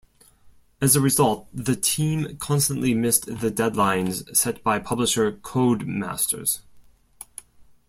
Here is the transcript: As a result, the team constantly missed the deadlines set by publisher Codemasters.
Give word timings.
As 0.81 0.95
a 0.95 0.99
result, 0.99 1.47
the 1.53 1.75
team 1.75 2.35
constantly 2.39 2.95
missed 2.95 3.27
the 3.27 3.51
deadlines 3.51 4.35
set 4.35 4.63
by 4.63 4.79
publisher 4.79 5.31
Codemasters. 5.33 6.61